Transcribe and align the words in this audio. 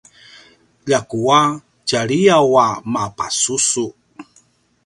ljakua 0.87 1.39
tjaliyaw 1.87 2.51
a 2.65 2.67
mapasusu 2.93 3.85